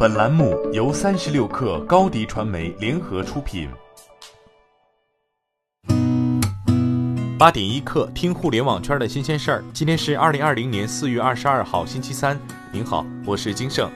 [0.00, 3.68] 本栏目由三十六氪高低传媒联合出品。
[7.36, 9.64] 八点一刻，听互联网圈的新鲜事儿。
[9.74, 12.38] 今天是二零二零年四月二十二号，星期三。
[12.70, 13.90] 您好，我是金盛。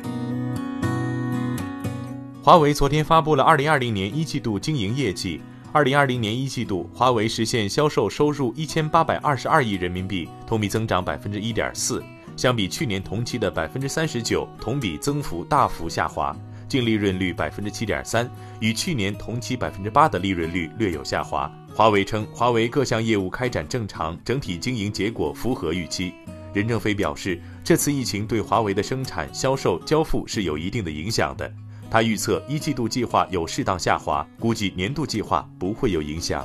[2.42, 5.40] 华为昨天发布了二零二零年一季度经营业绩。
[5.70, 12.02] 二零二零年一季度，华为实现销售收入一千八百二十二亿人民币，同比增长百分之一点四。
[12.42, 16.36] 相比去年同期的百分之三十九，同比增幅大幅下滑，
[16.68, 21.48] 净利润率百分之七点三，与去年同期百分之八的利润率略有下滑。
[21.72, 26.14] 华为称，华为各项业务开展正常，整体经营结果符合预期。
[26.52, 31.48] 任正非表示，这次疫情对华为的生产、销售、交付是有一定的影响的。
[31.88, 36.44] 他预测一季度计划有适当下滑，估计年度计划不会有影响。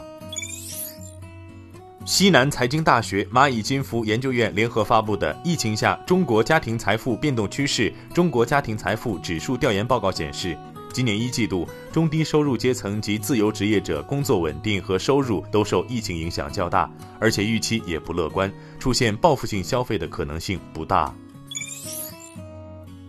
[2.08, 10.58] 西南财经大学、蚂蚁金服研究院联合发布的《疫情下中国家庭财富变动趋势——中国家庭财富指数调研报告》显示，
[10.94, 21.14] 今年一季度中低收入阶层及自由职业者工作稳定和收入都受疫情影响较大，而且预期也不乐观，出现报复性消费的可能性不大。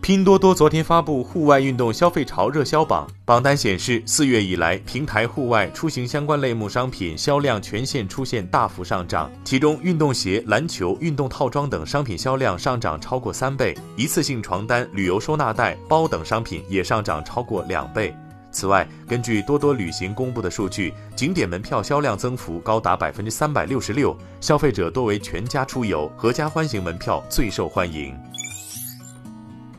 [0.09, 18.17] 拼多多昨天发布户外运动消费潮热销榜，榜单显示，四月以来，平台户外出行相关类目商品销量全线出现大幅上涨，其中运动鞋、篮球、运动套装等商品销量上涨超过三倍，一次性床单、旅游收纳袋、包等商品也上涨超过两倍。
[18.51, 28.17] 此外，根据多多旅行公布的数据，景点门票销量增幅高达百分之三百六十六，消费者多为全家出游，合家欢型门票最受欢迎。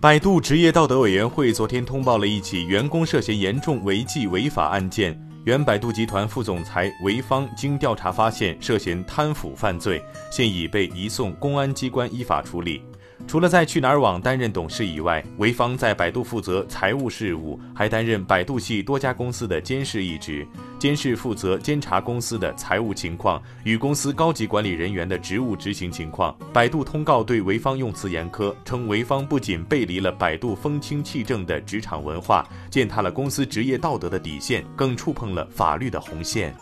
[0.02, 12.81] 百度职业道德委员会昨天通报了一起员工涉嫌严重违纪违法案件，原百度集团副总裁韦方经调查发现涉嫌贪腐犯罪，现已被移送公安机关依法处理。
[13.28, 20.48] 除了在去哪儿网担任董事以外，韦方在百度负责财务事务，还担任百度系多家公司的监事一职，
[20.80, 26.35] 监事负责监察公司的财务情况与公司高级管理人员的职务执行情况。
[26.52, 36.56] 百度通告对韦方用词严苛，称韦方不仅背离了百度风清气正的职场文化，践踏了公司职业道德的底线，更触碰了法律的红线。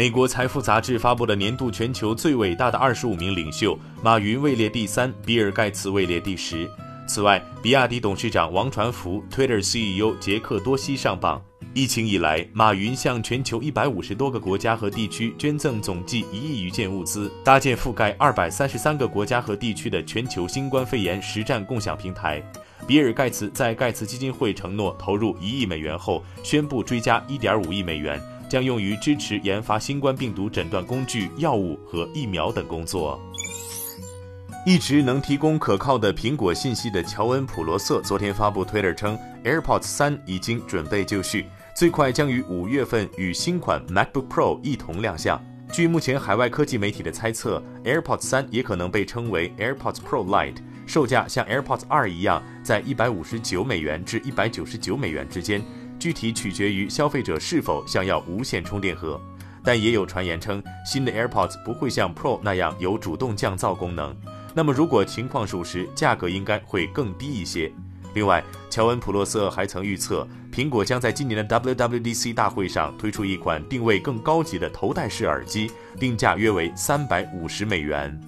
[0.00, 6.66] 美国财富杂志发布了年度全球最伟大的二十五名领袖，马云位列第三，比尔盖茨位列第十。
[7.06, 11.38] 此外，比亚迪董事长王传福、Twitter CEO 杰克多西上榜。
[11.74, 22.42] 疫情以来，马云向全球一百五十多个国家和地区捐赠总计一亿余件物资，搭建覆盖二百三十三个国家和地区的全球新冠肺炎实战共享平台。
[22.86, 28.18] 比尔盖茨在盖茨基金会承诺投入一亿美元后，宣布追加一点五亿美元。
[28.50, 33.18] 将用于支持研发新冠病毒诊断工具、药物和疫苗等工作。
[34.66, 41.46] 一直能提供可靠的苹果信息的乔恩·普罗瑟昨天发布 Twitter 称，AirPods 三已经准备就绪，
[41.76, 45.40] 最快将于五月份与新款 MacBook Pro 一同亮相。
[45.72, 55.62] 据目前海外科技媒体的猜测，AirPods 三也可能被称为 AirPods Pro Lite，售价像 AirPods 二一样，在一百五十九美元至一百九十九美元之间。
[56.00, 59.20] 具体取决于消费者是否想要无线充电盒，
[59.62, 64.16] 但也有传言称新的 AirPods 不会像 Pro 那样有主动降噪功能。
[64.54, 67.70] 那么如果情况属实，价格应该会更低一些。
[68.14, 78.20] 另外，乔恩·普洛瑟还曾预测，苹果将在今年的 WWDC 大会上推出一款定位更高级的头戴式耳机，定价约为三百五十美元。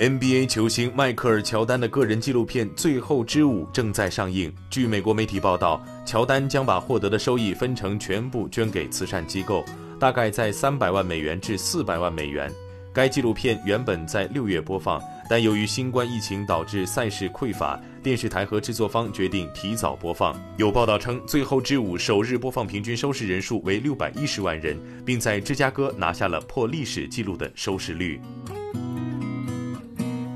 [0.00, 4.52] NBA 球星迈克尔·乔丹的个人纪录片《最后之舞》正在上映。
[4.68, 9.64] 据美国媒体报道，乔丹将把获得的收益分成全部捐给慈善机构，
[10.00, 12.50] 大概在三百万美元至四百万美元。
[12.92, 15.00] 该纪录片原本在六月播放，
[15.30, 20.36] 但由于新冠疫情导致赛事匮乏，电视台和制作方决定提早播放。
[20.56, 28.20] 有报道称，《最后之舞》首日播放平均收视人数为六百一十万人，并在芝加哥拿下了破历史纪录的收视率。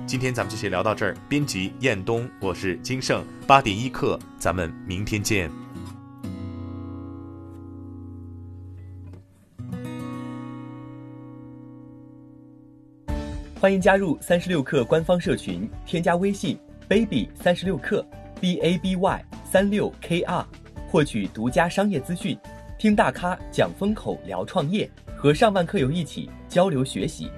[0.08, 1.14] 今天咱们就先聊到这儿。
[1.28, 3.22] 编辑：彦东，我是金盛。
[3.46, 5.50] 八点一刻，咱们明天见。
[13.60, 18.03] 欢迎加入三十六氪官方社群，添加微信 baby 三十六氪
[18.41, 20.42] b a b y 三六 k r，
[20.88, 22.34] 获取独家商业资讯，
[22.78, 27.30] 听大咖讲风口，聊创业，和上万课友一起交流学习。